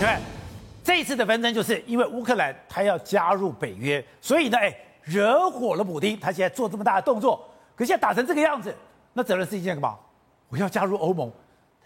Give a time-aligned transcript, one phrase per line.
[0.00, 0.16] 对，
[0.82, 8.74] 这一次的纷争就是因为乌克兰他要加入北约，所以呢，哎，惹火了普丁，他现在做这么大的动作，可现在打成这个样子，
[9.12, 9.94] 那责任是一件什么？
[10.48, 11.30] 我要加入欧盟。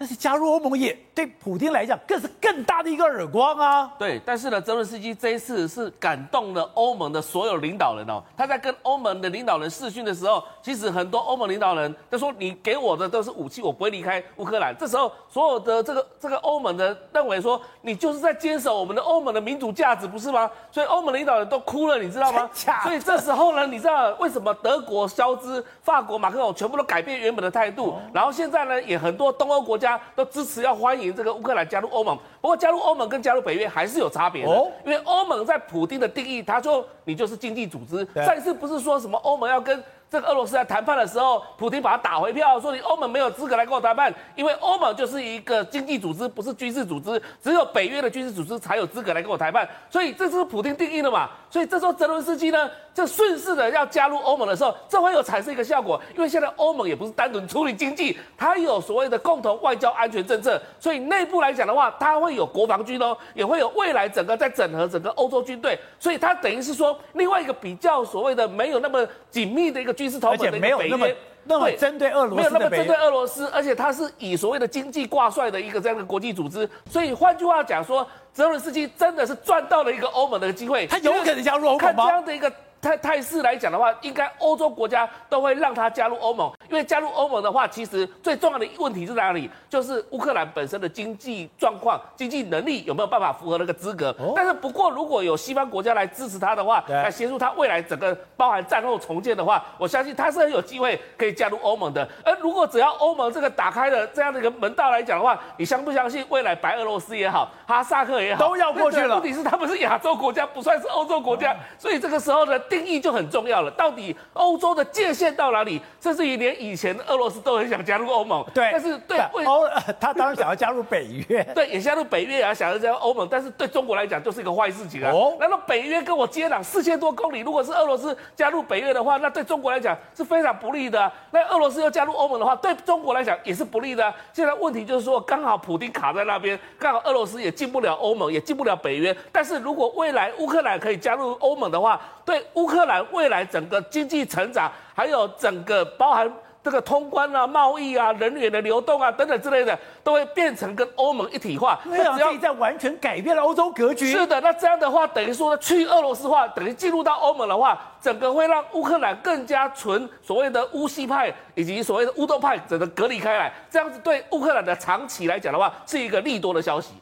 [0.04, 3.90] 但是加入欧盟也对普丁来讲更是更大的一个耳光啊！
[3.98, 8.22] 对，但是呢，泽伦斯基这一次是感动了欧盟的所有领导人哦。
[8.36, 22.50] 他在跟欧盟的领导人视讯的时候，其实很多欧盟领导人都说：“你给我的都是武器，我不会离开乌克兰。”这时候，所有的这个这个欧盟的认为说：“你就是在坚守我们的欧盟的民主价值，不是吗？”所以欧盟领导人都哭了，你知道吗？
[22.82, 27.96] 所以这时候呢，你知道为什么德国肖兹、法国马克龙全部都改变原本的态度？
[28.12, 29.93] 然后现在呢，也很多东欧国家。
[29.96, 39.82] 家都支持要欢迎这个乌克兰加入欧盟，不过加入欧盟跟加入北约还是有差别的，哦、因为欧盟在普丁的定义，他说你就是经济组织，对上一次不是说什么欧盟要跟。
[40.14, 51.28] 这个俄罗斯在谈判的时候，普丁把他打回票，说你欧盟没有资格来跟我谈判，因为欧盟就是一个经济组织，不是军事组织，只有北约的军事组织才有资格来跟我谈判，所以这是普丁定义的嘛。
[51.50, 70.82] 所以这时候泽伦斯基呢，就顺势的要加入欧盟的时候，这会有产生一个效果，因为现在欧盟也不是单纯处理经济，它有所谓的共同外交安全政策，所以内部来讲的话，它会有国防军哦，也会有未来整个在整合整个欧洲军队，所以它等于是说另外一个比较所谓的没有那么紧密的一个军事同盟的没有。
[70.82, 71.06] 那么
[71.44, 81.94] 那么针对俄罗斯，没有那么针对俄罗斯，而且它是以所谓的经济挂帅的一个这样的国际组织，所以换句话讲说，泽伦斯基真的是赚到了一个欧盟的机会，他有可能加入欧盟吗？
[81.94, 82.52] 看这样的一个。
[82.84, 89.50] 态态势来讲的话，应该欧洲国家都会让他加入欧盟，因为加入欧盟的话，其实最重要的问题是在哪里？
[89.70, 94.14] 就是乌克兰本身的经济状况、经济能力有没有办法符合那个资格。
[94.18, 102.06] 哦、但是不过，如果有西方国家来支持他的话，来协助他未来整个包含战后重建的话，我相信他是很有机会可以加入欧盟的。
[102.22, 109.14] 而如果只要欧盟这个打开了这样的一个门道来讲的话，你相不相信未来白俄罗斯也好，哈萨克也好，都要过去了？
[109.14, 112.58] 问题是他们是亚洲国家，不算是欧洲国家，哦、所以这个时候呢？
[112.74, 115.80] 定义就很重要了，到底欧洲的界限到哪里？
[116.00, 119.66] 甚至于连以前俄罗斯都很想加入欧盟，对，但是对欧，
[120.00, 125.10] 他当然想要加入北约， 对，也加入北约，啊想要加入欧盟，但是对中国来讲就是一个坏事情啊。
[125.12, 127.40] 哦，难道北约跟我接壤四千多公里？
[127.40, 131.12] 如果是俄罗斯加入北约的话，那对中国来讲是非常不利的啊。
[131.30, 134.14] 那俄罗斯要加入欧盟的话，对中国来讲也是不利的啊。
[134.32, 139.16] 现在问题就是说，刚好普丁卡在那边，刚好俄罗斯也进不了欧盟，也进不了北约。
[139.30, 146.32] 但是如果未来乌克兰可以加入欧盟的话，对乌克兰未来整个经济成长，还有整个包含
[146.62, 151.78] 这个通关啊、贸易啊、人员的流动啊等等之类的，都会变成跟欧盟一体化。
[151.84, 154.10] 那只要在完全改变了欧洲格局。
[154.10, 163.52] 是的，那这样的话，等于说去俄罗斯化，等于进入到欧盟的话，整个会让乌克兰更加纯所谓的乌西派以及所谓的乌东派整个隔离开来。
[163.68, 166.94] 这样子对乌克兰的长期来讲的话，是一个利多的消息。